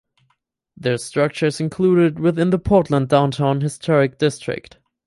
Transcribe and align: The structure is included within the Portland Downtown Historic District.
The 0.77 0.97
structure 0.97 1.45
is 1.45 1.59
included 1.61 2.17
within 2.19 2.49
the 2.49 2.57
Portland 2.57 3.07
Downtown 3.09 3.61
Historic 3.61 4.17
District. 4.17 4.79